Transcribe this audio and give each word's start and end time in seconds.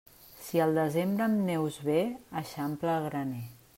Si 0.45 0.61
el 0.65 0.73
desembre 0.77 1.25
amb 1.25 1.43
neus 1.49 1.77
ve, 1.89 1.99
eixampla 2.41 2.97
el 3.03 3.07
graner. 3.11 3.45